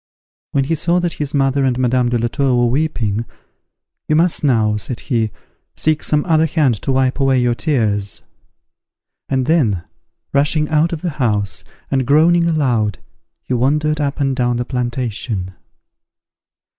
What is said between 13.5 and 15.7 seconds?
wandered up and down the plantation.